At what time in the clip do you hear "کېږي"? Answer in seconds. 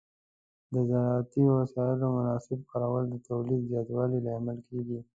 4.67-4.99